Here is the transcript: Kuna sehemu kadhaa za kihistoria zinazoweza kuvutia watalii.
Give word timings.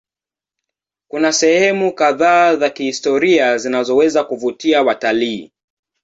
Kuna 1.07 1.33
sehemu 1.33 1.91
kadhaa 1.93 2.55
za 2.55 2.69
kihistoria 2.69 3.57
zinazoweza 3.57 4.23
kuvutia 4.23 4.83
watalii. 4.83 5.51